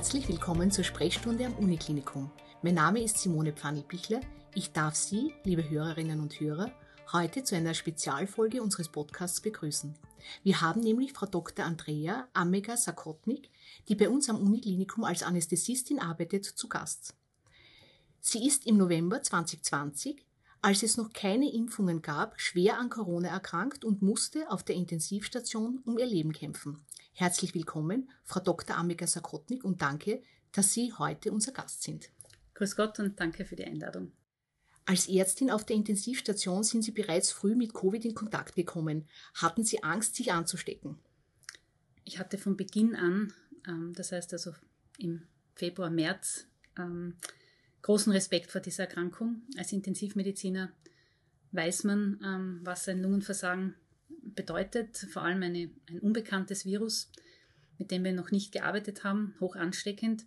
[0.00, 2.30] Herzlich willkommen zur Sprechstunde am Uniklinikum.
[2.62, 4.22] Mein Name ist Simone Pfannel-Bichler.
[4.54, 6.72] Ich darf Sie, liebe Hörerinnen und Hörer,
[7.12, 9.94] heute zu einer Spezialfolge unseres Podcasts begrüßen.
[10.42, 11.66] Wir haben nämlich Frau Dr.
[11.66, 13.50] Andrea Amega Sakotnik,
[13.88, 17.14] die bei uns am Uniklinikum als Anästhesistin arbeitet, zu Gast.
[18.22, 20.24] Sie ist im November 2020,
[20.62, 25.82] als es noch keine Impfungen gab, schwer an Corona erkrankt und musste auf der Intensivstation
[25.84, 26.86] um ihr Leben kämpfen.
[27.20, 28.78] Herzlich willkommen, Frau Dr.
[28.78, 32.08] Amega Sakotnik, und danke, dass Sie heute unser Gast sind.
[32.54, 34.12] Grüß Gott und danke für die Einladung.
[34.86, 39.06] Als Ärztin auf der Intensivstation sind Sie bereits früh mit Covid in Kontakt gekommen.
[39.34, 40.98] Hatten Sie Angst, sich anzustecken?
[42.04, 43.34] Ich hatte von Beginn an,
[43.68, 44.54] ähm, das heißt also
[44.96, 46.46] im Februar, März,
[46.78, 47.16] ähm,
[47.82, 49.42] großen Respekt vor dieser Erkrankung.
[49.58, 50.72] Als Intensivmediziner
[51.52, 53.74] weiß man, ähm, was ein Lungenversagen
[54.34, 57.10] bedeutet, vor allem eine, ein unbekanntes Virus,
[57.78, 60.26] mit dem wir noch nicht gearbeitet haben, hoch ansteckend,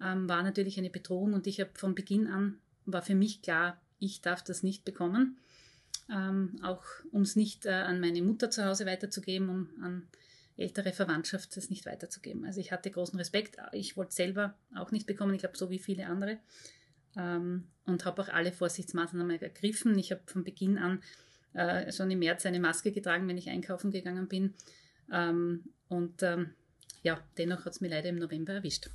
[0.00, 3.80] ähm, war natürlich eine Bedrohung und ich habe von Beginn an, war für mich klar,
[3.98, 5.38] ich darf das nicht bekommen,
[6.10, 10.08] ähm, auch um es nicht äh, an meine Mutter zu Hause weiterzugeben, um an
[10.56, 12.44] ältere Verwandtschaft es nicht weiterzugeben.
[12.44, 15.78] Also ich hatte großen Respekt, ich wollte selber auch nicht bekommen, ich glaube so wie
[15.78, 16.38] viele andere
[17.16, 19.98] ähm, und habe auch alle Vorsichtsmaßnahmen ergriffen.
[19.98, 21.02] Ich habe von Beginn an
[21.54, 24.54] äh, schon im März eine Maske getragen, wenn ich einkaufen gegangen bin.
[25.12, 26.50] Ähm, und ähm,
[27.02, 28.90] ja, dennoch hat es mir leider im November erwischt.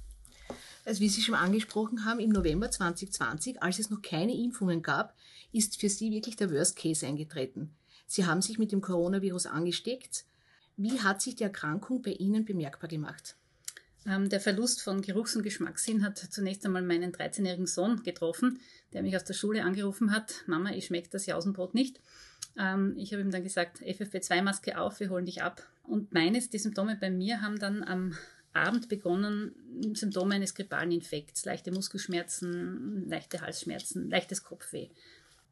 [0.86, 5.15] Also wie Sie schon angesprochen haben, im November 2020, als es noch keine Impfungen gab,
[5.52, 7.73] ist für Sie wirklich der Worst Case eingetreten.
[8.05, 10.25] Sie haben sich mit dem Coronavirus angesteckt.
[10.75, 13.36] Wie hat sich die Erkrankung bei Ihnen bemerkbar gemacht?
[14.05, 18.59] Ähm, der Verlust von Geruchs- und Geschmackssinn hat zunächst einmal meinen 13-jährigen Sohn getroffen,
[18.92, 22.02] der mich aus der Schule angerufen hat, Mama, ich schmeckt das Jausenbrot nicht.
[22.58, 25.64] Ähm, ich habe ihm dann gesagt, FFP2-Maske auf, wir holen dich ab.
[25.83, 28.15] Und meines, die Symptome bei mir haben dann am
[28.53, 34.89] Abend begonnen, Symptome eines grippalen Infekts, leichte Muskelschmerzen, leichte Halsschmerzen, leichtes Kopfweh.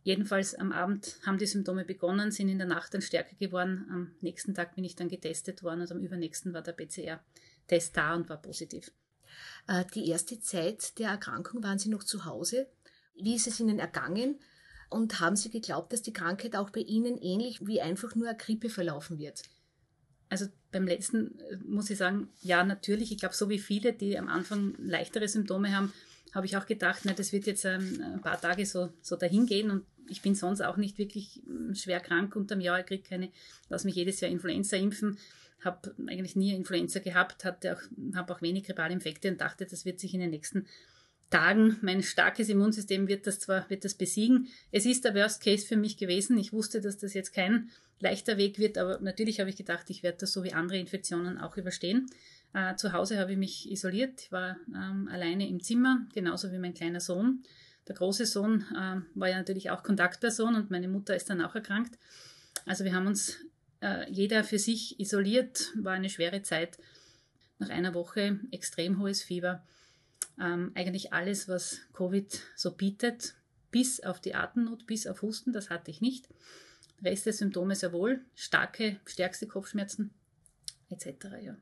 [0.03, 3.85] Jedenfalls am Abend haben die Symptome begonnen, sind in der Nacht dann stärker geworden.
[3.91, 8.15] Am nächsten Tag bin ich dann getestet worden und am übernächsten war der PCR-Test da
[8.15, 8.91] und war positiv.
[9.67, 12.67] Äh, die erste Zeit der Erkrankung waren Sie noch zu Hause.
[13.15, 14.39] Wie ist es Ihnen ergangen?
[14.91, 18.37] Und haben Sie geglaubt, dass die Krankheit auch bei Ihnen ähnlich wie einfach nur eine
[18.37, 19.41] Grippe verlaufen wird?
[20.29, 23.11] Also beim letzten äh, muss ich sagen, ja, natürlich.
[23.11, 25.93] Ich glaube, so wie viele, die am Anfang leichtere Symptome haben,
[26.33, 29.71] habe ich auch gedacht, na, das wird jetzt ähm, ein paar Tage so, so dahin
[29.71, 32.81] und ich bin sonst auch nicht wirklich ähm, schwer krank unterm Jahr.
[32.81, 33.29] Ich kriege keine,
[33.69, 35.17] lass mich jedes Jahr Influenza impfen,
[35.63, 37.81] habe eigentlich nie Influenza gehabt, auch,
[38.15, 40.67] habe auch wenig grippale Infekte und dachte, das wird sich in den nächsten
[41.31, 44.49] Tagen, mein starkes Immunsystem wird das zwar, wird das besiegen.
[44.71, 46.37] Es ist der Worst Case für mich gewesen.
[46.37, 50.03] Ich wusste, dass das jetzt kein leichter Weg wird, aber natürlich habe ich gedacht, ich
[50.03, 52.07] werde das so wie andere Infektionen auch überstehen.
[52.53, 54.21] Äh, zu Hause habe ich mich isoliert.
[54.21, 57.43] Ich war ähm, alleine im Zimmer, genauso wie mein kleiner Sohn.
[57.87, 61.55] Der große Sohn äh, war ja natürlich auch Kontaktperson und meine Mutter ist dann auch
[61.55, 61.97] erkrankt.
[62.65, 63.37] Also wir haben uns
[63.81, 66.77] äh, jeder für sich isoliert, war eine schwere Zeit.
[67.57, 69.63] Nach einer Woche extrem hohes Fieber
[70.39, 73.35] ähm, eigentlich alles, was Covid so bietet,
[73.71, 76.27] bis auf die Atemnot, bis auf Husten, das hatte ich nicht.
[77.03, 80.13] Rest der Symptome sehr wohl, starke, stärkste Kopfschmerzen
[80.89, 81.07] etc.
[81.41, 81.57] Ja.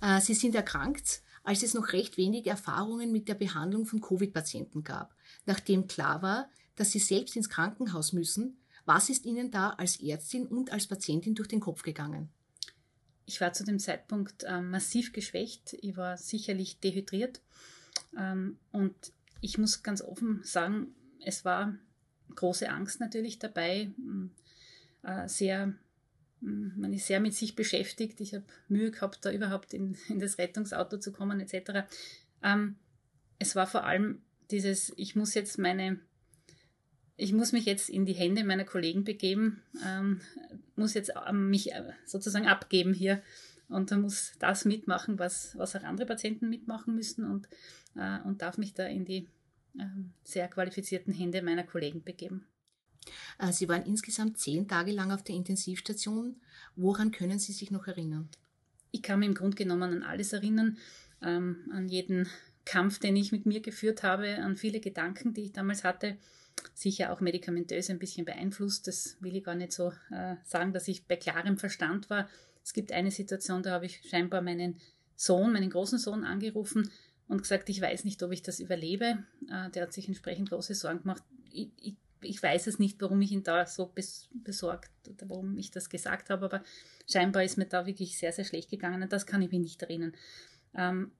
[0.00, 4.82] Äh, Sie sind erkrankt, als es noch recht wenig Erfahrungen mit der Behandlung von Covid-Patienten
[4.82, 5.14] gab.
[5.46, 10.46] Nachdem klar war, dass Sie selbst ins Krankenhaus müssen, was ist Ihnen da als Ärztin
[10.46, 12.30] und als Patientin durch den Kopf gegangen?
[13.26, 15.76] Ich war zu dem Zeitpunkt äh, massiv geschwächt.
[15.80, 17.40] Ich war sicherlich dehydriert.
[18.16, 18.94] Ähm, und
[19.40, 21.74] ich muss ganz offen sagen, es war
[22.34, 24.30] große Angst natürlich dabei, mm,
[25.02, 25.74] äh, sehr,
[26.40, 28.20] mm, man ist sehr mit sich beschäftigt.
[28.20, 31.88] Ich habe Mühe gehabt, da überhaupt in, in das Rettungsauto zu kommen etc.
[32.42, 32.76] Ähm,
[33.38, 36.00] es war vor allem dieses, ich muss jetzt meine,
[37.16, 40.20] ich muss mich jetzt in die Hände meiner Kollegen begeben, ähm,
[40.76, 43.22] muss jetzt mich äh, sozusagen abgeben hier
[43.70, 47.48] und muss das mitmachen, was, was auch andere Patienten mitmachen müssen und,
[47.96, 49.28] äh, und darf mich da in die
[49.78, 49.84] äh,
[50.24, 52.46] sehr qualifizierten Hände meiner Kollegen begeben.
[53.38, 56.36] Äh, Sie waren insgesamt zehn Tage lang auf der Intensivstation.
[56.76, 58.28] Woran können Sie sich noch erinnern?
[58.92, 60.78] ich kann mich im Grunde genommen an alles erinnern,
[61.22, 62.28] ähm, an jeden
[62.64, 66.16] Kampf, den ich mit mir geführt habe, an viele Gedanken, die ich damals hatte.
[66.74, 68.86] Sicher auch medikamentös ein bisschen beeinflusst.
[68.86, 72.28] Das will ich gar nicht so äh, sagen, dass ich bei klarem Verstand war.
[72.70, 74.76] Es gibt eine Situation, da habe ich scheinbar meinen
[75.16, 76.88] Sohn, meinen großen Sohn angerufen
[77.26, 79.24] und gesagt, ich weiß nicht, ob ich das überlebe.
[79.50, 81.24] Äh, der hat sich entsprechend große Sorgen gemacht.
[81.50, 85.58] Ich, ich, ich weiß es nicht, warum ich ihn da so bes besorgt oder warum
[85.58, 86.62] ich das gesagt habe, aber
[87.10, 89.82] scheinbar ist mir da wirklich sehr, sehr schlecht gegangen und das kann ich mich nicht
[89.82, 90.12] erinnern.
[90.72, 91.10] Ähm,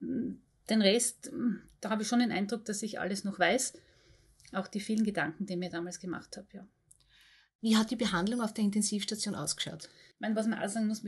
[0.68, 1.32] den Rest,
[1.80, 3.72] da habe ich schon den Eindruck, dass ich alles noch weiß.
[4.52, 6.64] Auch die vielen Gedanken, die ich mir damals gemacht habe, ja.
[7.60, 9.88] Wie hat die Behandlung auf der Intensivstation ausgeschaut?
[10.14, 11.02] Ich meine, was man auch sagen muss,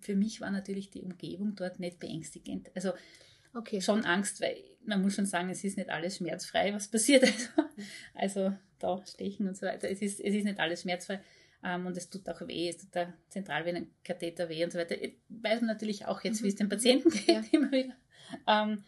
[0.00, 2.70] für mich war natürlich die Umgebung dort nicht beängstigend.
[2.74, 2.92] Also
[3.54, 3.80] okay.
[3.80, 7.24] schon Angst, weil man muss schon sagen, es ist nicht alles schmerzfrei, was passiert.
[7.24, 7.48] Also,
[8.14, 9.88] also da stechen und so weiter.
[9.90, 11.20] Es ist, es ist nicht alles schmerzfrei
[11.64, 14.96] ähm, und es tut auch weh, es tut der Zentralvenenkatheter weh und so weiter.
[15.28, 16.58] Weiß man natürlich auch jetzt, wie es mhm.
[16.58, 17.42] den Patienten geht, ja.
[17.52, 17.94] immer wieder.
[18.46, 18.82] Ähm,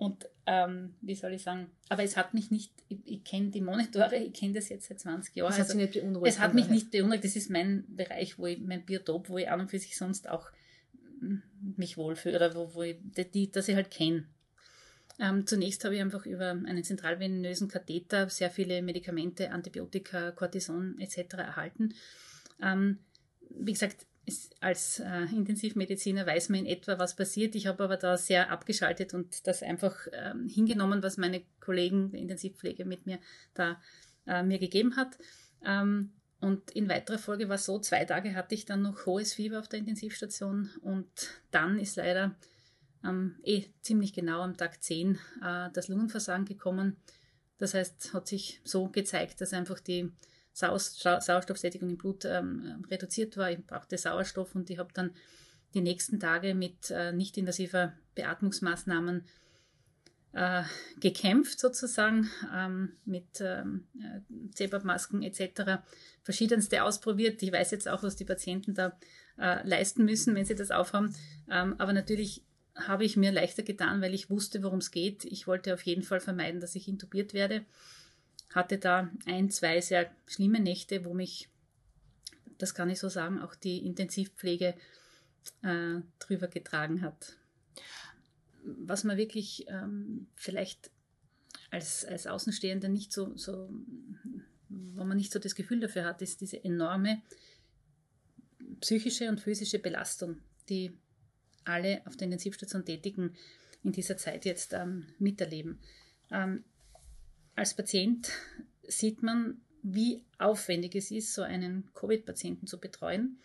[0.00, 3.60] und ähm, wie soll ich sagen, aber es hat mich nicht, ich, ich kenne die
[3.60, 5.52] Monitore, ich kenne das jetzt seit 20 Jahren.
[5.52, 7.22] Es hat, also, nicht beunruhigt, es hat mich nicht beunruhigt.
[7.22, 10.26] Das ist mein Bereich, wo ich, mein Biotop, wo ich an und für sich sonst
[10.26, 10.48] auch
[11.76, 12.96] mich wohlfühle oder wo, wo ich,
[13.34, 14.24] die, dass ich halt kenne.
[15.18, 21.34] Ähm, zunächst habe ich einfach über einen zentralvenösen Katheter sehr viele Medikamente, Antibiotika, Cortison etc.
[21.34, 21.92] erhalten.
[22.62, 23.00] Ähm,
[23.50, 24.06] wie gesagt,
[24.60, 27.54] als äh, Intensivmediziner weiß man in etwa, was passiert.
[27.54, 32.20] Ich habe aber da sehr abgeschaltet und das einfach ähm, hingenommen, was meine Kollegen der
[32.20, 33.18] Intensivpflege mit mir
[33.54, 33.80] da
[34.26, 35.18] äh, mir gegeben hat.
[35.64, 39.34] Ähm, und in weiterer Folge war es so, zwei Tage hatte ich dann noch hohes
[39.34, 41.08] Fieber auf der Intensivstation und
[41.50, 42.34] dann ist leider
[43.04, 46.96] ähm, eh ziemlich genau am Tag 10 äh, das Lungenversagen gekommen.
[47.58, 50.10] Das heißt, hat sich so gezeigt, dass einfach die
[50.52, 53.50] Sauerstoffsättigung im Blut ähm, reduziert war.
[53.50, 55.12] Ich brauchte Sauerstoff und ich habe dann
[55.74, 59.24] die nächsten Tage mit äh, nicht-invasiver Beatmungsmaßnahmen
[60.32, 60.62] äh,
[61.00, 64.20] gekämpft sozusagen ähm, mit ähm, äh,
[64.54, 65.82] CPAP-Masken etc.
[66.22, 67.42] Verschiedenste ausprobiert.
[67.42, 68.98] Ich weiß jetzt auch, was die Patienten da
[69.38, 71.14] äh, leisten müssen, wenn sie das aufhaben.
[71.50, 72.44] Ähm, aber natürlich
[72.76, 75.24] habe ich mir leichter getan, weil ich wusste, worum es geht.
[75.24, 77.64] Ich wollte auf jeden Fall vermeiden, dass ich intubiert werde
[78.50, 81.48] hatte da ein, zwei sehr schlimme Nächte, wo mich,
[82.58, 84.74] das kann ich so sagen, auch die Intensivpflege
[85.62, 87.36] äh, drüber getragen hat.
[88.62, 90.90] Was man wirklich ähm, vielleicht
[91.70, 93.70] als, als Außenstehender nicht so, so,
[94.68, 97.22] wo man nicht so das Gefühl dafür hat, ist diese enorme
[98.80, 100.38] psychische und physische Belastung,
[100.68, 100.92] die
[101.64, 103.36] alle auf der Intensivstation Tätigen
[103.82, 105.78] in dieser Zeit jetzt ähm, miterleben.
[106.30, 106.64] Ähm,
[107.56, 108.30] als Patient
[108.86, 113.38] sieht man, wie aufwendig es ist, so einen Covid-Patienten zu betreuen.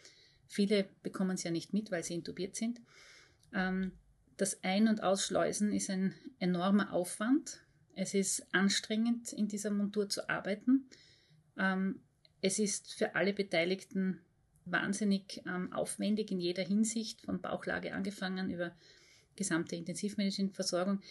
[0.48, 2.82] Viele bekommen es ja nicht mit, weil sie intubiert sind.
[3.54, 3.92] Ähm,
[4.38, 7.62] das Ein- und Ausschleusen ist ein enormer Aufwand.
[7.94, 10.90] Es ist anstrengend, in dieser Montur zu arbeiten.
[11.58, 12.02] Ähm,
[12.42, 14.20] es ist für alle Beteiligten
[14.66, 18.76] wahnsinnig ähm, aufwendig in jeder Hinsicht, von Bauchlage angefangen über
[19.36, 21.02] gesamte Intensivmedizinversorgung.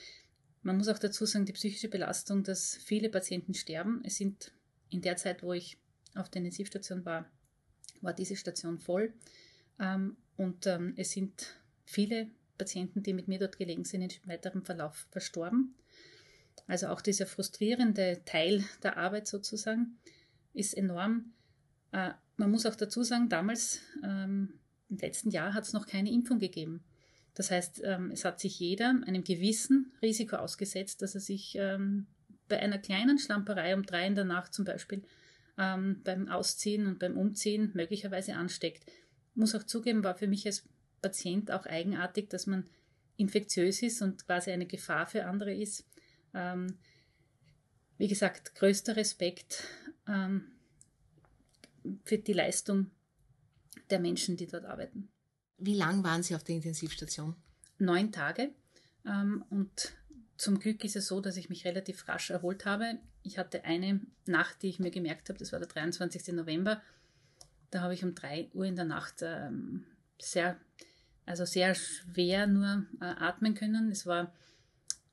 [0.64, 4.00] Man muss auch dazu sagen, die psychische Belastung, dass viele Patienten sterben.
[4.02, 4.50] Es sind
[4.88, 5.76] in der Zeit, wo ich
[6.14, 7.30] auf der Intensivstation war,
[8.00, 9.12] war diese Station voll.
[9.78, 14.64] Ähm, und ähm, es sind viele Patienten, die mit mir dort gelegen sind, in weiterem
[14.64, 15.74] Verlauf verstorben.
[16.66, 19.98] Also auch dieser frustrierende Teil der Arbeit sozusagen
[20.54, 21.34] ist enorm.
[21.92, 24.54] Äh, man muss auch dazu sagen, damals, ähm,
[24.88, 26.82] im letzten Jahr, hat es noch keine Impfung gegeben.
[27.34, 32.06] Das heißt, ähm, es hat sich jeder einem gewissen Risiko ausgesetzt, dass er sich ähm,
[32.48, 35.02] bei einer kleinen Schlamperei um drei in der Nacht zum Beispiel
[35.58, 38.84] ähm, beim Ausziehen und beim Umziehen möglicherweise ansteckt.
[39.34, 40.64] Muss auch zugeben, war für mich als
[41.02, 42.64] Patient auch eigenartig, dass man
[43.16, 45.86] infektiös ist und quasi eine Gefahr für andere ist.
[47.98, 49.62] wie gesagt, größter Respekt
[52.04, 52.90] für die Leistung
[53.90, 55.13] der Menschen, die dort arbeiten.
[55.58, 57.34] Wie lang waren Sie auf der Intensivstation?
[57.78, 58.50] Neun Tage.
[59.06, 59.92] Ähm, und
[60.36, 62.98] zum Glück ist es so, dass ich mich relativ rasch erholt habe.
[63.22, 66.34] Ich hatte eine Nacht, die ich mir gemerkt habe, das war der 23.
[66.34, 66.82] November.
[67.70, 69.84] Da habe ich um drei Uhr in der Nacht ähm,
[70.20, 70.56] sehr,
[71.26, 73.90] also sehr schwer nur äh, atmen können.
[73.90, 74.32] Es war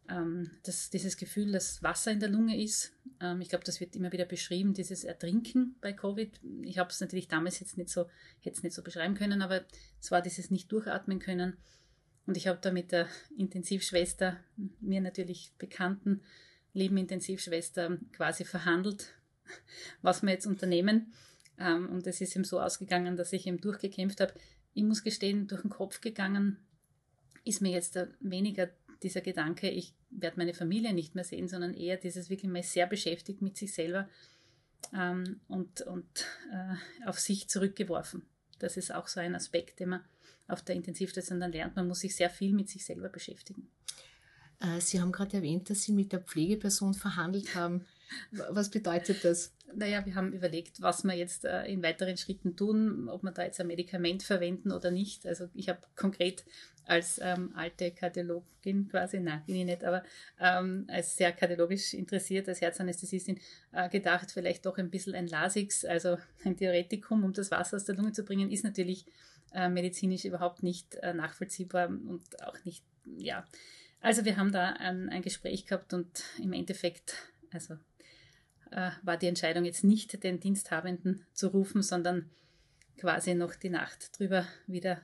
[0.09, 2.93] ähm, das, dieses Gefühl, dass Wasser in der Lunge ist.
[3.19, 6.39] Ähm, ich glaube, das wird immer wieder beschrieben, dieses Ertrinken bei Covid.
[6.63, 8.07] Ich habe es natürlich damals jetzt nicht so,
[8.39, 9.63] hätte es nicht so beschreiben können, aber
[9.99, 11.57] es war dieses nicht durchatmen können.
[12.25, 14.37] Und ich habe da mit der Intensivschwester,
[14.79, 16.21] mir natürlich bekannten,
[16.73, 19.13] lieben Intensivschwester, quasi verhandelt,
[20.01, 21.13] was wir jetzt unternehmen.
[21.57, 24.33] Ähm, und es ist ihm so ausgegangen, dass ich ihm durchgekämpft habe.
[24.73, 26.57] Ich muss gestehen, durch den Kopf gegangen
[27.43, 28.69] ist mir jetzt weniger
[29.03, 32.87] dieser Gedanke, ich werde meine Familie nicht mehr sehen, sondern eher dieses wirklich mal sehr
[32.87, 34.07] beschäftigt mit sich selber
[34.93, 38.23] ähm, und, und äh, auf sich zurückgeworfen.
[38.59, 40.01] Das ist auch so ein Aspekt, den man
[40.47, 41.75] auf der Intensivstation dann lernt.
[41.75, 43.69] Man muss sich sehr viel mit sich selber beschäftigen.
[44.59, 47.85] Äh, Sie haben gerade erwähnt, dass Sie mit der Pflegeperson verhandelt haben.
[48.31, 49.53] Was bedeutet das?
[49.73, 53.43] Naja, wir haben überlegt, was wir jetzt äh, in weiteren Schritten tun, ob wir da
[53.43, 55.25] jetzt ein Medikament verwenden oder nicht.
[55.25, 56.43] Also ich habe konkret
[56.85, 60.03] als ähm, alte Kardiologin quasi, nein, bin ich nicht, aber
[60.39, 63.39] ähm, als sehr kardiologisch interessiert, als Herzanästhesistin,
[63.71, 67.85] äh, gedacht, vielleicht doch ein bisschen ein Lasix, also ein Theoretikum, um das Wasser aus
[67.85, 69.05] der Lunge zu bringen, ist natürlich
[69.53, 72.83] äh, medizinisch überhaupt nicht äh, nachvollziehbar und auch nicht,
[73.17, 73.47] ja.
[74.01, 77.13] Also wir haben da ein, ein Gespräch gehabt und im Endeffekt,
[77.51, 77.75] also
[78.71, 82.29] äh, war die Entscheidung jetzt nicht den Diensthabenden zu rufen, sondern
[82.97, 85.01] quasi noch die Nacht drüber wieder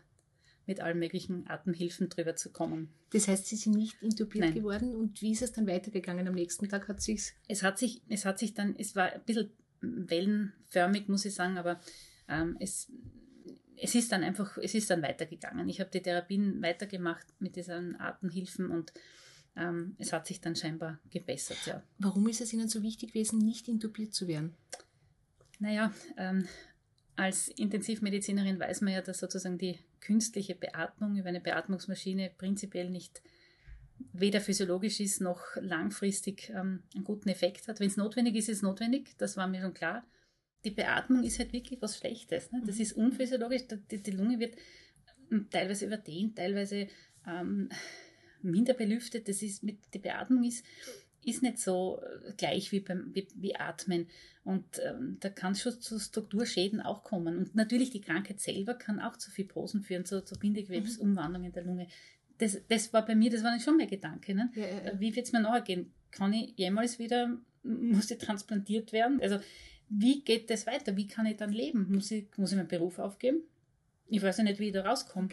[0.68, 2.90] mit allen möglichen Atemhilfen drüber zu kommen.
[3.12, 4.54] Das heißt, Sie sind nicht intubiert Nein.
[4.54, 6.28] geworden und wie ist es dann weitergegangen?
[6.28, 9.22] Am nächsten Tag hat sich's es hat sich es hat sich dann es war ein
[9.26, 11.80] bisschen wellenförmig muss ich sagen, aber
[12.28, 12.92] ähm, es
[13.80, 15.70] es ist dann einfach es ist dann weitergegangen.
[15.70, 18.92] Ich habe die Therapien weitergemacht mit diesen Atemhilfen und
[19.56, 21.66] ähm, es hat sich dann scheinbar gebessert.
[21.66, 21.84] Ja.
[21.98, 24.54] Warum ist es Ihnen so wichtig gewesen, nicht intubiert zu werden?
[25.60, 26.48] Naja, ähm,
[27.18, 33.22] als Intensivmedizinerin weiß man ja, dass sozusagen die künstliche Beatmung über eine Beatmungsmaschine prinzipiell nicht
[34.14, 37.80] weder physiologisch ist noch langfristig ähm, einen guten Effekt hat.
[37.80, 40.06] Wenn es notwendig ist, ist es notwendig, das war mir schon klar.
[40.64, 42.52] Die Beatmung ist halt wirklich was Schlechtes.
[42.52, 42.62] Ne?
[42.66, 42.82] Das mhm.
[42.82, 44.56] ist unphysiologisch, die, die, Lunge wird
[45.32, 46.88] ähm, teilweise überdehnt, teilweise
[47.26, 47.70] ähm,
[48.42, 49.28] minder belüftet.
[49.28, 50.64] Das ist mit, die Beatmung ist
[51.28, 54.08] ist nicht so äh, gleich wie beim wie, wie Atmen.
[54.44, 57.38] Und ähm, da kann es schon zu Strukturschäden auch kommen.
[57.38, 61.88] Und natürlich die Krankheit selber kann auch zu Fibrosen führen, zu, zu Bindegewebsumwandlungen der Lunge.
[62.38, 64.34] Das, das war bei mir, das war schon mein Gedanke.
[64.34, 64.50] Ne?
[64.56, 65.00] Ja, ja, ja.
[65.00, 65.92] Wie wird es mir nachher gehen?
[66.12, 69.20] Kann ich jemals wieder, muss ich transplantiert werden?
[69.22, 69.40] Also
[69.90, 70.96] wie geht das weiter?
[70.96, 71.88] Wie kann ich dann leben?
[71.90, 73.42] Muss ich, muss ich meinen Beruf aufgeben?
[74.08, 75.30] Ich weiß ja nicht, wie ich da rauskomme.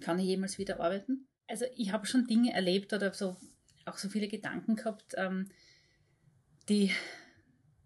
[0.00, 1.26] Kann ich jemals wieder arbeiten?
[1.46, 3.36] Also ich habe schon Dinge erlebt oder so
[3.86, 5.48] auch so viele Gedanken gehabt, ähm,
[6.68, 6.90] die,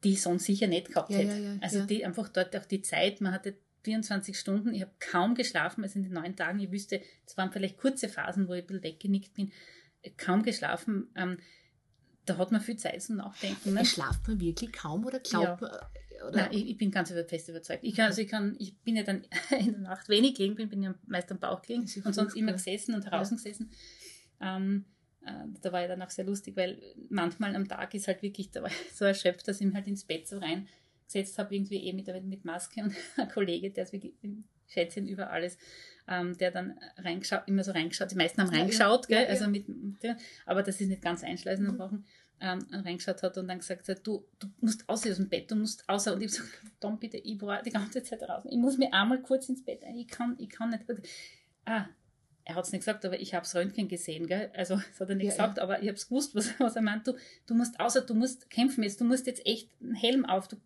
[0.04, 1.32] die ich sonst sicher nicht gehabt ja, hätte.
[1.32, 4.92] Ja, ja, also die einfach dort auch die Zeit, man hatte 24 Stunden, ich habe
[4.98, 8.54] kaum geschlafen, also in den neun Tagen, ich wüsste, es waren vielleicht kurze Phasen, wo
[8.54, 9.52] ich ein bisschen weggenickt bin,
[10.16, 11.08] kaum geschlafen.
[11.16, 11.38] Ähm,
[12.24, 13.72] da hat man viel Zeit zum Nachdenken.
[13.72, 13.84] Ne?
[13.84, 15.70] Schlaft man wirklich kaum oder glaubt man?
[16.28, 16.36] Oder?
[16.36, 17.84] Nein, ich, ich, bin ganz fest überzeugt.
[17.84, 19.24] Ich, kann, also ich, kann, ich bin ja dann
[19.58, 22.52] in der Nacht wenig gelegen, bin, bin ja meist am Bauch gelegen und sonst immer
[22.52, 23.70] gesessen und draußen gesessen.
[24.40, 24.97] Ähm, äh,
[25.60, 28.62] da war ich dann auch sehr lustig, weil manchmal am Tag ist halt wirklich, da
[28.62, 31.92] war ich so erschöpft, dass ich mich halt ins Bett so reingesetzt habe, irgendwie eh
[31.92, 34.14] mit, mit Maske und ein Kollege, der ist wirklich
[34.66, 35.58] Schätzchen über alles,
[36.06, 39.48] ähm, der dann reingeschaut, immer so reingeschaut, die meisten haben reingeschaut, ja, gell, ja, also
[39.48, 39.66] mit,
[40.46, 41.76] aber das ist nicht ganz einschleißen mhm.
[41.76, 42.04] brauchen,
[42.40, 45.88] ähm, reingeschaut hat und dann gesagt hat, du, du musst aus dem Bett, du musst
[45.88, 46.42] außer, und ich so,
[46.80, 49.82] Tom, bitte, ich war die ganze Zeit raus, ich muss mir einmal kurz ins Bett
[49.84, 50.84] ein, ich kann, ich kann nicht,
[51.64, 51.86] ah,
[52.48, 54.50] er hat es nicht gesagt, aber ich habe das Röntgen gesehen, gell?
[54.54, 55.62] Also das hat er nicht ja, gesagt, ja.
[55.62, 57.06] aber ich habe es gewusst, was, was, er meint.
[57.06, 57.12] Du,
[57.46, 60.56] du musst außer, du musst kämpfen jetzt, du musst jetzt echt einen Helm auf, du,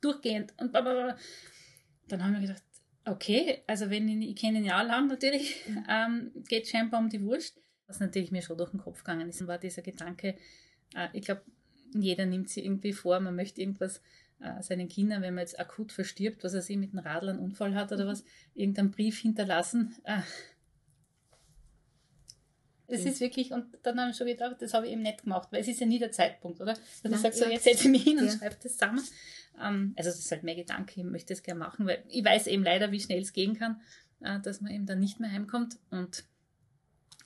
[0.00, 1.16] durchgehend und blablabla.
[2.08, 2.62] Dann haben wir gedacht,
[3.06, 7.22] okay, also wenn ich, ich kenne ihn ja lang natürlich, ähm, geht scheinbar um die
[7.22, 7.62] Wurst.
[7.86, 10.36] Was natürlich mir schon durch den Kopf gegangen ist, war dieser Gedanke,
[10.96, 11.42] äh, ich glaube,
[11.94, 14.00] jeder nimmt sich irgendwie vor, man möchte irgendwas
[14.40, 17.38] äh, seinen Kindern, wenn man jetzt akut verstirbt, was er sich mit einem Radl einen
[17.38, 19.94] Unfall hat oder was, irgendeinen Brief hinterlassen.
[20.02, 20.22] Äh,
[22.86, 23.06] das mhm.
[23.06, 25.60] ist wirklich, und dann habe ich schon gedacht, das habe ich eben nicht gemacht, weil
[25.60, 26.74] es ist ja nie der Zeitpunkt, oder?
[27.02, 28.32] Dass ich sage, so, jetzt setze ich mich hin und ja.
[28.32, 29.02] schreibe das zusammen.
[29.60, 32.46] Ähm, also das ist halt mein Gedanke, ich möchte es gerne machen, weil ich weiß
[32.48, 33.80] eben leider, wie schnell es gehen kann,
[34.20, 35.78] äh, dass man eben dann nicht mehr heimkommt.
[35.90, 36.24] Und,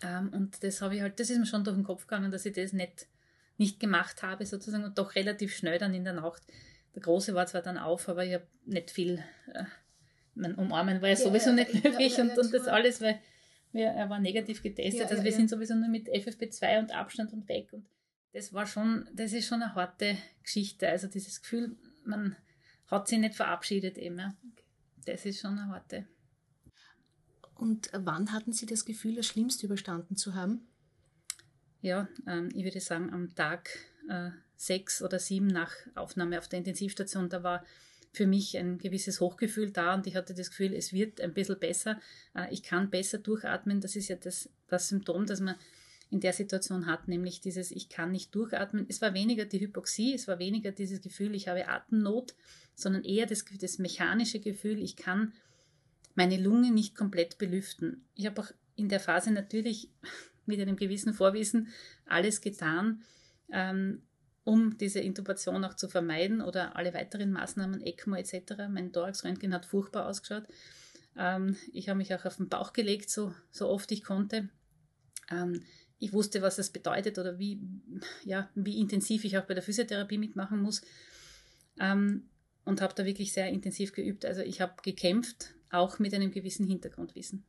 [0.03, 2.47] ähm, und das habe ich halt, das ist mir schon durch den Kopf gegangen, dass
[2.47, 3.09] ich das nicht,
[3.57, 6.43] nicht gemacht habe, sozusagen, und doch relativ schnell dann in der Nacht.
[6.95, 9.23] Der Große war zwar dann auf, aber ich habe nicht viel,
[9.53, 9.65] äh,
[10.37, 13.19] mein Umarmen war ja sowieso ja, nicht möglich und, und das alles, weil
[13.79, 15.03] ja, er war negativ getestet.
[15.03, 15.37] Ja, also wir ja.
[15.37, 17.73] sind sowieso nur mit FFP2 und Abstand und weg.
[17.73, 17.87] Und
[18.33, 20.89] das war schon, das ist schon eine harte Geschichte.
[20.89, 22.37] Also dieses Gefühl, man
[22.89, 24.19] hat sich nicht verabschiedet eben.
[24.19, 24.35] Ja.
[25.07, 26.07] Das ist schon eine harte.
[27.55, 30.67] Und wann hatten Sie das Gefühl, das Schlimmste überstanden zu haben?
[31.81, 33.71] Ja, ähm, ich würde sagen, am Tag
[34.09, 37.65] äh, sechs oder sieben nach Aufnahme auf der Intensivstation, da war
[38.13, 41.59] für mich ein gewisses Hochgefühl da und ich hatte das Gefühl, es wird ein bisschen
[41.59, 42.01] besser.
[42.35, 43.81] Äh, ich kann besser durchatmen.
[43.81, 45.57] Das ist ja das, das Symptom, das man
[46.11, 48.87] in der Situation hat, nämlich dieses, ich kann nicht durchatmen.
[48.89, 52.35] Es war weniger die Hypoxie, es war weniger dieses Gefühl, ich habe Atemnot,
[52.75, 55.33] sondern eher das, das mechanische Gefühl, ich kann
[56.15, 58.05] meine Lunge nicht komplett belüften.
[58.15, 59.91] Ich habe auch in der Phase natürlich
[60.47, 61.69] mit einem gewissen Vorwissen
[62.07, 63.03] alles getan,
[63.53, 64.03] ähm,
[64.49, 68.55] um diese Intubation auch zu vermeiden oder alle weiteren Maßnahmen, ECMO etc.
[68.71, 70.45] Mein Thoraxröntgen hat furchtbar ausgeschaut.
[71.19, 74.49] Ähm, ich habe mich auch auf den Bauch gelegt, so, so oft ich konnte.
[75.31, 75.65] Ähm,
[75.99, 77.61] ich wusste, was das bedeutet oder wie,
[78.25, 80.81] ja, wie intensiv ich auch bei der Physiotherapie mitmachen muss.
[81.79, 82.31] Ähm,
[82.65, 84.25] und habe da wirklich sehr intensiv geübt.
[84.25, 87.45] Also ich habe gekämpft, auch mit einem gewissen Hintergrundwissen.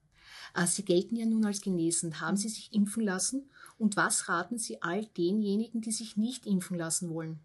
[0.53, 2.21] Ah, Sie gelten ja nun als genesen.
[2.21, 3.49] Haben Sie sich impfen lassen?
[3.77, 7.39] Und was raten Sie all denjenigen, die sich nicht impfen lassen wollen?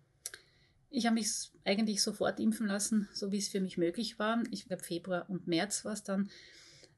[0.90, 4.42] Ich habe mich eigentlich sofort impfen lassen, so wie es für mich möglich war.
[4.50, 6.30] Ich glaube, Februar und März war es dann.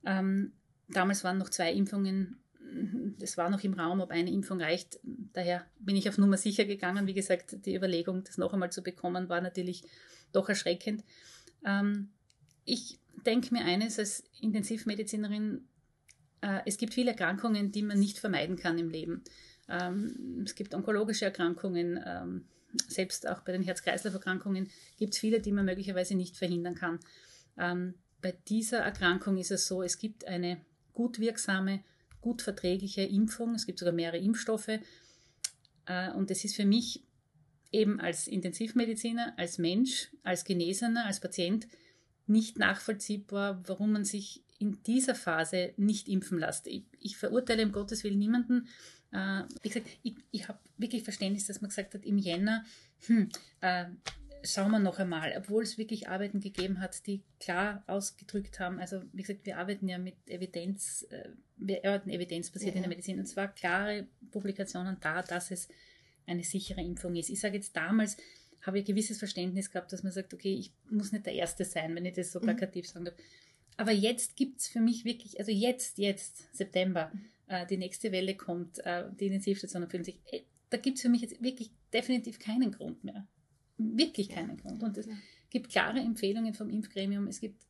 [0.04, 0.52] Ähm,
[0.88, 2.38] damals waren noch zwei Impfungen.
[3.18, 4.98] Das war noch im Raum, ob eine Impfung reicht.
[5.32, 7.06] Daher bin ich auf Nummer sicher gegangen.
[7.06, 9.82] Wie gesagt, die Überlegung, das noch einmal zu bekommen, war natürlich
[10.32, 11.02] doch erschreckend.
[11.64, 12.10] Ähm,
[12.64, 15.66] ich denke mir eines als Intensivmedizinerin,
[16.40, 19.22] äh, es gibt viele Erkrankungen, die man nicht vermeiden kann im Leben.
[19.68, 22.44] Ähm, es gibt onkologische Erkrankungen, ähm,
[22.88, 27.00] selbst auch bei den Herz-Kreislauf-Erkrankungen gibt es viele, die man möglicherweise nicht verhindern kann.
[27.58, 30.60] Ähm, bei dieser Erkrankung ist es so, es gibt eine
[30.92, 31.82] gut wirksame,
[32.20, 33.54] gut verträgliche Impfung.
[33.54, 34.80] Es gibt sogar mehrere Impfstoffe.
[35.86, 37.02] Äh, und es ist für mich
[37.72, 41.66] eben als Intensivmediziner, als Mensch, als Genesener, als Patient
[42.26, 46.66] nicht nachvollziehbar, warum man sich in dieser Phase nicht impfen lässt.
[46.66, 48.68] Ich, ich verurteile um Gottes Willen niemanden.
[49.12, 52.64] Äh, wie gesagt, ich, ich habe wirklich Verständnis, dass man gesagt hat, im Jänner,
[53.06, 53.28] hm,
[53.60, 53.86] äh,
[54.42, 58.78] schauen wir noch einmal, obwohl es wirklich Arbeiten gegeben hat, die klar ausgedrückt haben.
[58.78, 62.76] Also, wie gesagt, wir arbeiten ja mit Evidenz, äh, wir arbeiten evidenzbasiert ja.
[62.76, 65.68] in der Medizin und zwar klare Publikationen da, dass es
[66.26, 67.30] eine sichere Impfung ist.
[67.30, 68.16] Ich sage jetzt damals,
[68.62, 71.64] habe ich ein gewisses Verständnis gehabt, dass man sagt, okay, ich muss nicht der Erste
[71.64, 72.44] sein, wenn ich das so mhm.
[72.44, 72.92] plakativ mhm.
[72.92, 73.14] sagen darf.
[73.76, 77.12] Aber jetzt gibt es für mich wirklich, also jetzt, jetzt, September,
[77.46, 81.08] äh, die nächste Welle kommt, äh, die Intensivstationen fühlen sich, äh, da gibt es für
[81.08, 83.26] mich jetzt wirklich definitiv keinen Grund mehr.
[83.78, 84.82] Wirklich keinen Grund.
[84.82, 85.12] Und es ja.
[85.50, 87.62] gibt klare Empfehlungen vom Impfgremium, es gibt,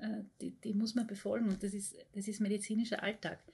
[0.00, 3.44] äh, die, die, muss man befolgen und das ist, das ist medizinischer Alltag.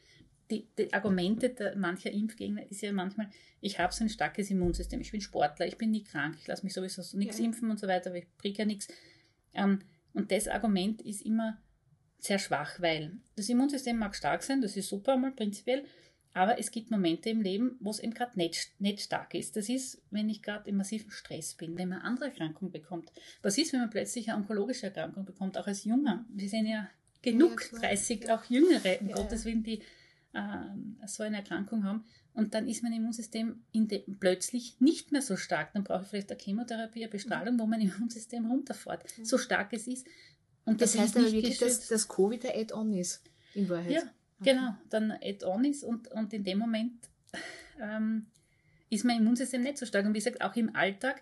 [0.51, 5.01] Die, die Argumente der, mancher Impfgegner ist ja manchmal, ich habe so ein starkes Immunsystem,
[5.01, 7.45] ich bin Sportler, ich bin nie krank, ich lasse mich sowieso so nichts ja.
[7.45, 8.89] impfen und so weiter, aber ich kriege ja nichts.
[9.53, 9.81] Ähm,
[10.13, 11.61] und das Argument ist immer
[12.19, 15.85] sehr schwach, weil das Immunsystem mag stark sein, das ist super mal prinzipiell,
[16.33, 19.57] aber es gibt Momente im Leben, wo es eben gerade nicht, nicht stark ist.
[19.57, 23.11] Das ist, wenn ich gerade im massiven Stress bin, wenn man andere Erkrankungen bekommt.
[23.43, 26.25] Was ist, wenn man plötzlich eine onkologische Erkrankung bekommt, auch als Junger?
[26.29, 26.89] Wir sind ja
[27.23, 28.37] genug, ja, 30, ja.
[28.37, 29.83] auch Jüngere, um ja, Gottes Willen, die
[30.33, 32.05] äh, so eine Erkrankung haben.
[32.41, 33.63] Und dann ist mein Immunsystem
[34.19, 35.75] plötzlich nicht mehr so stark.
[35.75, 39.05] Dann brauche ich vielleicht eine Chemotherapie, eine Bestrahlung, wo mein Immunsystem runterfährt.
[39.19, 39.25] Mhm.
[39.27, 40.07] So stark es ist.
[40.65, 43.23] Und das, das heißt aber wirklich, dass das Covid ein Add-on ist,
[43.55, 43.91] in Wahrheit.
[43.91, 44.53] Ja, okay.
[44.53, 44.75] genau.
[44.89, 46.95] Dann Add-on ist und, und in dem Moment
[47.79, 48.27] ähm,
[48.89, 50.07] ist mein Immunsystem nicht so stark.
[50.07, 51.21] Und wie gesagt, auch im Alltag,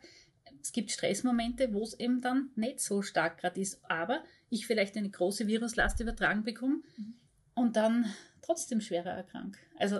[0.62, 3.80] es gibt Stressmomente, wo es eben dann nicht so stark gerade ist.
[3.90, 7.14] Aber ich vielleicht eine große Viruslast übertragen bekomme mhm.
[7.54, 8.06] und dann
[8.40, 9.58] trotzdem schwerer erkrank.
[9.80, 9.98] Also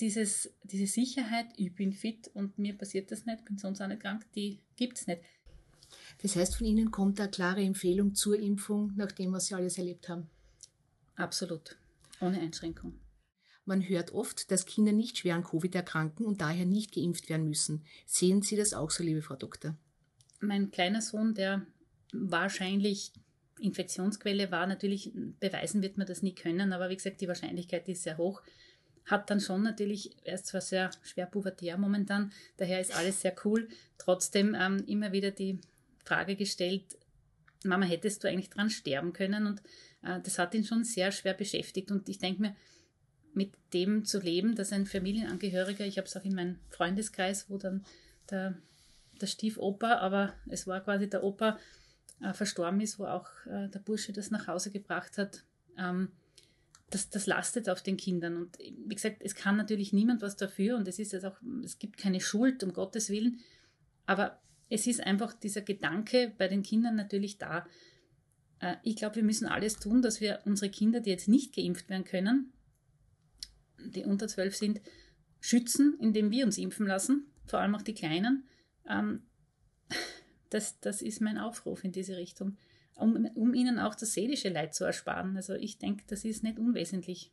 [0.00, 4.02] dieses, diese Sicherheit, ich bin fit und mir passiert das nicht, bin sonst auch nicht
[4.02, 5.22] krank, die gibt es nicht.
[6.22, 10.08] Das heißt, von Ihnen kommt eine klare Empfehlung zur Impfung, nachdem was Sie alles erlebt
[10.08, 10.28] haben?
[11.16, 11.76] Absolut,
[12.20, 12.94] ohne Einschränkung.
[13.64, 17.46] Man hört oft, dass Kinder nicht schwer an Covid erkranken und daher nicht geimpft werden
[17.46, 17.84] müssen.
[18.06, 19.76] Sehen Sie das auch so, liebe Frau Doktor?
[20.40, 21.66] Mein kleiner Sohn, der
[22.12, 23.12] wahrscheinlich
[23.60, 28.02] Infektionsquelle war, natürlich beweisen wird man das nie können, aber wie gesagt, die Wahrscheinlichkeit ist
[28.04, 28.42] sehr hoch
[29.10, 33.34] hat dann schon natürlich, er ist zwar sehr schwer pubertär momentan, daher ist alles sehr
[33.44, 33.68] cool,
[33.98, 35.60] trotzdem ähm, immer wieder die
[36.04, 36.96] Frage gestellt,
[37.64, 39.46] Mama, hättest du eigentlich dran sterben können?
[39.46, 39.60] Und
[40.02, 41.90] äh, das hat ihn schon sehr schwer beschäftigt.
[41.90, 42.56] Und ich denke mir,
[43.34, 47.58] mit dem zu leben, dass ein Familienangehöriger, ich habe es auch in meinem Freundeskreis, wo
[47.58, 47.84] dann
[48.30, 48.56] der,
[49.20, 51.58] der Stiefopa, aber es war quasi der Opa,
[52.20, 55.44] äh, verstorben ist, wo auch äh, der Bursche das nach Hause gebracht hat.
[55.78, 56.10] Ähm,
[56.90, 58.36] das, das lastet auf den Kindern.
[58.36, 61.78] Und wie gesagt, es kann natürlich niemand was dafür und es ist jetzt auch, es
[61.78, 63.40] gibt keine Schuld, um Gottes Willen.
[64.06, 67.66] Aber es ist einfach dieser Gedanke bei den Kindern natürlich da.
[68.58, 71.88] Äh, ich glaube, wir müssen alles tun, dass wir unsere Kinder, die jetzt nicht geimpft
[71.88, 72.52] werden können,
[73.78, 74.80] die unter zwölf sind,
[75.40, 78.48] schützen, indem wir uns impfen lassen, vor allem auch die Kleinen.
[78.88, 79.22] Ähm,
[80.50, 82.56] das, das ist mein Aufruf in diese Richtung
[83.00, 85.36] um, um ihnen auch das seelische Leid zu ersparen.
[85.36, 87.32] Also ich denke, das ist nicht unwesentlich.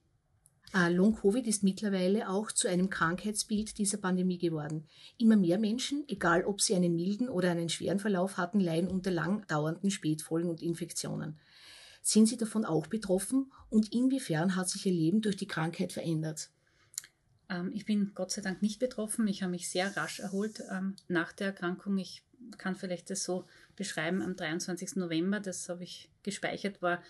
[0.73, 4.85] Ah, Long-Covid ist mittlerweile auch zu einem Krankheitsbild dieser Pandemie geworden.
[5.17, 9.11] Immer mehr Menschen, egal ob sie einen milden oder einen schweren Verlauf hatten, leiden unter
[9.11, 11.39] lang dauernden Spätfolgen und Infektionen.
[12.01, 16.49] Sind Sie davon auch betroffen und inwiefern hat sich Ihr Leben durch die Krankheit verändert?
[17.49, 19.27] Ähm, ich bin Gott sei Dank nicht betroffen.
[19.27, 21.97] Ich habe mich sehr rasch erholt ähm, nach der Erkrankung.
[21.97, 22.23] Ich
[22.57, 23.45] kann vielleicht das so
[23.77, 24.21] beschreiben.
[24.21, 24.97] Am 23.
[24.97, 27.01] November, das habe ich gespeichert, war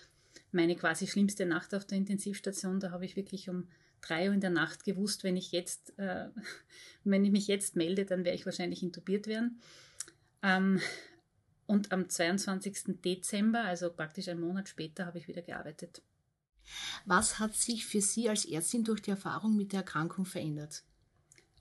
[0.52, 2.78] meine quasi schlimmste Nacht auf der Intensivstation.
[2.78, 3.68] Da habe ich wirklich um
[4.00, 6.28] drei Uhr in der Nacht gewusst, wenn ich jetzt, äh,
[7.04, 9.60] wenn ich mich jetzt melde, dann werde ich wahrscheinlich intubiert werden.
[10.42, 10.80] Ähm,
[11.66, 13.00] und am 22.
[13.04, 16.02] Dezember, also praktisch einen Monat später, habe ich wieder gearbeitet.
[17.04, 20.84] Was hat sich für Sie als Ärztin durch die Erfahrung mit der Erkrankung verändert?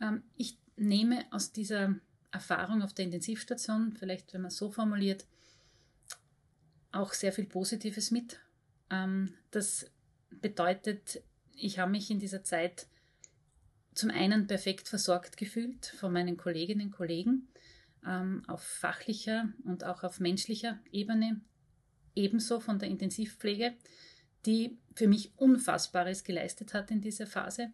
[0.02, 1.96] Ähm, ich nehme aus dieser
[2.32, 5.26] Erfahrung auf der Intensivstation, vielleicht wenn man es so formuliert,
[6.92, 8.40] auch sehr viel Positives mit.
[8.90, 9.90] Ähm, das
[10.30, 11.22] bedeutet,
[11.54, 12.88] ich habe mich in dieser Zeit
[13.94, 17.48] zum einen perfekt versorgt gefühlt von meinen Kolleginnen und Kollegen
[18.06, 21.42] ähm, auf fachlicher und auch auf menschlicher Ebene,
[22.16, 23.74] ebenso von der Intensivpflege,
[24.46, 27.72] die für mich Unfassbares geleistet hat in dieser Phase,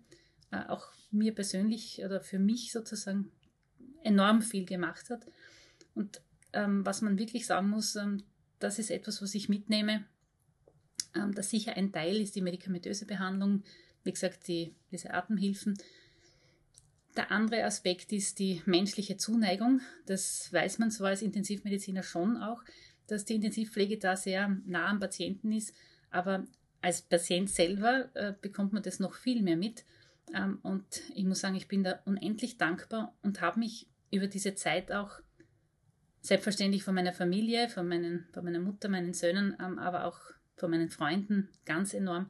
[0.51, 3.31] äh, auch mir persönlich oder für mich sozusagen
[4.03, 5.25] enorm viel gemacht hat.
[5.95, 6.21] Und
[6.53, 8.23] ähm, was man wirklich sagen muss, ähm,
[8.59, 10.05] das ist etwas, was ich mitnehme.
[11.15, 13.63] Ähm, dass sicher ein Teil ist die medikamentöse Behandlung,
[14.03, 15.77] wie gesagt, die, diese Atemhilfen.
[17.15, 19.81] Der andere Aspekt ist die menschliche Zuneigung.
[20.05, 22.63] Das weiß man zwar als Intensivmediziner schon auch,
[23.07, 25.75] dass die Intensivpflege da sehr nah am Patienten ist,
[26.09, 26.45] aber
[26.81, 29.85] als Patient selber äh, bekommt man das noch viel mehr mit.
[30.33, 30.85] Ähm, und
[31.15, 35.19] ich muss sagen, ich bin da unendlich dankbar und habe mich über diese Zeit auch
[36.21, 40.19] selbstverständlich von meiner Familie, von, meinen, von meiner Mutter, meinen Söhnen, ähm, aber auch
[40.55, 42.29] von meinen Freunden ganz enorm,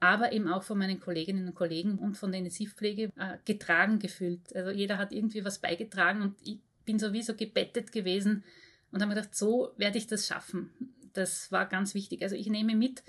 [0.00, 4.54] aber eben auch von meinen Kolleginnen und Kollegen und von der Intensivpflege äh, getragen gefühlt.
[4.56, 8.42] Also jeder hat irgendwie was beigetragen und ich bin sowieso gebettet gewesen
[8.90, 10.70] und habe mir gedacht, so werde ich das schaffen.
[11.12, 12.22] Das war ganz wichtig.
[12.22, 13.04] Also ich nehme mit,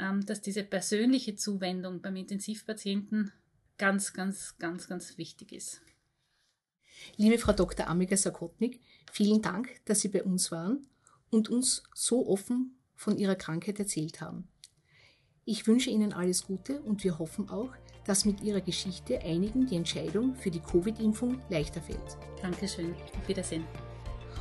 [0.00, 3.32] ähm, dass diese persönliche Zuwendung beim Intensivpatienten
[3.78, 5.82] ganz, ganz, ganz, ganz wichtig ist.
[7.16, 7.88] Liebe Frau Dr.
[7.88, 8.80] Amiga Sakotnik,
[9.10, 10.86] vielen Dank, dass Sie bei uns waren
[11.30, 14.48] und uns so offen von Ihrer Krankheit erzählt haben.
[15.44, 17.70] Ich wünsche Ihnen alles Gute und wir hoffen auch,
[18.04, 22.18] dass mit Ihrer Geschichte einigen die Entscheidung für die Covid-Impfung leichter fällt.
[22.42, 22.94] Dankeschön.
[22.94, 23.64] Auf Wiedersehen.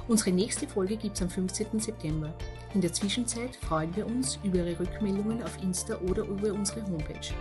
[0.07, 1.79] Unsere nächste Folge gibt es am 15.
[1.79, 2.35] September.
[2.73, 7.33] In der Zwischenzeit freuen wir uns über Ihre Rückmeldungen auf Insta oder über unsere Homepage.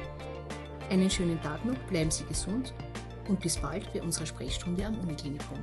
[0.90, 2.72] Einen schönen Tag noch, bleiben Sie gesund
[3.28, 5.58] und bis bald bei unserer Sprechstunde am Uniklinikum.